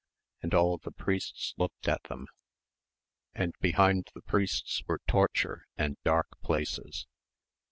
and 0.41 0.55
all 0.55 0.79
the 0.79 0.89
priests 0.89 1.53
looked 1.57 1.87
at 1.87 2.01
them... 2.05 2.25
and 3.35 3.53
behind 3.59 4.09
the 4.15 4.21
priests 4.21 4.81
were 4.87 4.99
torture 5.07 5.67
and 5.77 5.95
dark 6.03 6.25
places 6.41 7.05